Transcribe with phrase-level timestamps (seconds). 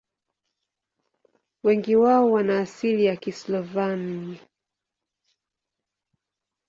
[1.63, 4.39] Wengi wao wana asili ya Kislavoni.